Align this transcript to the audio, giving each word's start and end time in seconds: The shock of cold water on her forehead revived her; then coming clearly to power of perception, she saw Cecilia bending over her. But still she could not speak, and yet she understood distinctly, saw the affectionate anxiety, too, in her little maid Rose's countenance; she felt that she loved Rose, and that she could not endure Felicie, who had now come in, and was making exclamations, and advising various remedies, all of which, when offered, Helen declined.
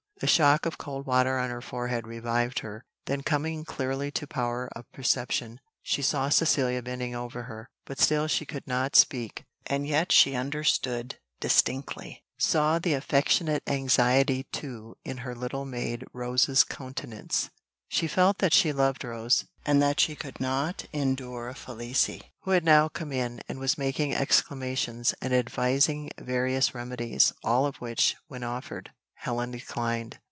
The 0.19 0.27
shock 0.27 0.67
of 0.67 0.77
cold 0.77 1.07
water 1.07 1.39
on 1.39 1.49
her 1.49 1.63
forehead 1.63 2.05
revived 2.05 2.59
her; 2.59 2.85
then 3.07 3.23
coming 3.23 3.65
clearly 3.65 4.11
to 4.11 4.27
power 4.27 4.69
of 4.75 4.85
perception, 4.91 5.59
she 5.81 6.03
saw 6.03 6.29
Cecilia 6.29 6.83
bending 6.83 7.15
over 7.15 7.41
her. 7.45 7.71
But 7.85 7.97
still 7.99 8.27
she 8.27 8.45
could 8.45 8.67
not 8.67 8.95
speak, 8.95 9.45
and 9.65 9.87
yet 9.87 10.11
she 10.11 10.35
understood 10.35 11.17
distinctly, 11.39 12.23
saw 12.37 12.77
the 12.77 12.93
affectionate 12.93 13.63
anxiety, 13.65 14.43
too, 14.51 14.95
in 15.03 15.17
her 15.25 15.33
little 15.33 15.65
maid 15.65 16.05
Rose's 16.13 16.63
countenance; 16.63 17.49
she 17.87 18.07
felt 18.07 18.37
that 18.37 18.53
she 18.53 18.71
loved 18.71 19.03
Rose, 19.03 19.45
and 19.65 19.81
that 19.81 19.99
she 19.99 20.15
could 20.15 20.39
not 20.39 20.85
endure 20.93 21.51
Felicie, 21.55 22.31
who 22.41 22.51
had 22.51 22.63
now 22.63 22.87
come 22.89 23.11
in, 23.11 23.41
and 23.49 23.57
was 23.57 23.75
making 23.75 24.13
exclamations, 24.13 25.15
and 25.19 25.33
advising 25.33 26.11
various 26.19 26.75
remedies, 26.75 27.33
all 27.43 27.65
of 27.65 27.77
which, 27.77 28.15
when 28.27 28.43
offered, 28.43 28.91
Helen 29.23 29.51
declined. 29.51 30.17